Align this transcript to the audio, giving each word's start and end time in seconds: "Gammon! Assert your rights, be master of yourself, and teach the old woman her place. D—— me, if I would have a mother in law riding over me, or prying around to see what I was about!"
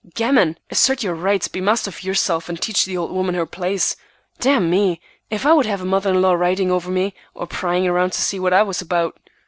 "Gammon! 0.15 0.57
Assert 0.71 1.03
your 1.03 1.13
rights, 1.13 1.47
be 1.47 1.61
master 1.61 1.91
of 1.91 2.03
yourself, 2.03 2.49
and 2.49 2.59
teach 2.59 2.85
the 2.85 2.97
old 2.97 3.11
woman 3.11 3.35
her 3.35 3.45
place. 3.45 3.95
D—— 4.39 4.57
me, 4.57 4.99
if 5.29 5.45
I 5.45 5.53
would 5.53 5.67
have 5.67 5.81
a 5.81 5.85
mother 5.85 6.09
in 6.09 6.23
law 6.23 6.33
riding 6.33 6.71
over 6.71 6.89
me, 6.89 7.13
or 7.35 7.45
prying 7.45 7.85
around 7.87 8.13
to 8.13 8.21
see 8.21 8.39
what 8.39 8.51
I 8.51 8.63
was 8.63 8.81
about!" 8.81 9.19